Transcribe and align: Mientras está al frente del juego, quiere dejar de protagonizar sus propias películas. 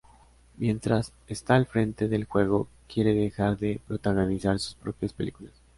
Mientras 0.57 1.13
está 1.27 1.53
al 1.53 1.67
frente 1.67 2.07
del 2.07 2.25
juego, 2.25 2.67
quiere 2.91 3.13
dejar 3.13 3.59
de 3.59 3.79
protagonizar 3.87 4.57
sus 4.57 4.73
propias 4.73 5.13
películas. 5.13 5.53